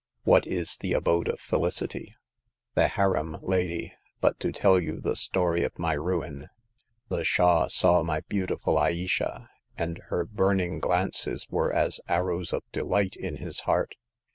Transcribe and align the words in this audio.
''"What 0.33 0.47
is 0.47 0.77
the 0.79 0.93
Abode 0.93 1.27
of 1.27 1.39
Felicity? 1.39 2.11
""The 2.73 2.87
harem, 2.87 3.37
lady. 3.43 3.93
But 4.19 4.39
to 4.39 4.51
tell 4.51 4.79
you 4.79 4.99
the 4.99 5.15
story 5.15 5.63
of 5.63 5.77
my 5.77 5.93
ruin. 5.93 6.47
The 7.09 7.23
Shah 7.23 7.67
saw 7.67 8.01
my 8.01 8.21
beautiful 8.21 8.79
Ayesha, 8.79 9.47
and 9.77 9.99
her 10.09 10.25
burning 10.25 10.79
glances 10.79 11.45
were 11.51 11.71
as 11.71 12.01
arrows 12.07 12.51
of 12.51 12.63
delight 12.71 13.15
in 13.15 13.35
his 13.35 13.59
heart. 13.69 13.93